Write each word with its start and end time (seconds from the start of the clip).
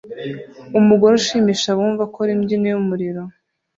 Umugore 0.79 1.13
ushimisha 1.15 1.67
abumva 1.71 2.01
akora 2.07 2.29
imbyino 2.35 2.65
yumuriro 2.69 3.23